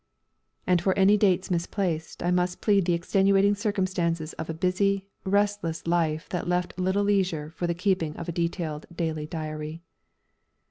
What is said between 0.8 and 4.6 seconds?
for any dates misplaced I must plead the extenuating circumstances of a